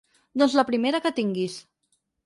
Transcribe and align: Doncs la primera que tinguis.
Doncs 0.41 0.55
la 0.61 0.65
primera 0.71 1.03
que 1.05 1.15
tinguis. 1.23 1.63